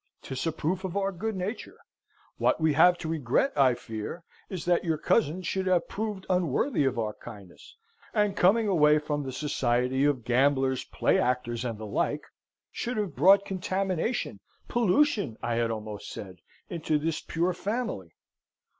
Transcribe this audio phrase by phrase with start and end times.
[0.23, 1.77] 'Tis a proof of our good nature.
[2.37, 6.85] What we have to regret, I fear, is, that your cousin should have proved unworthy
[6.85, 7.75] of our kindness,
[8.11, 12.23] and, coming away from the society of gamblers, play actors, and the like,
[12.71, 16.37] should have brought contamination pollution, I had almost said
[16.67, 18.15] into this pure family!"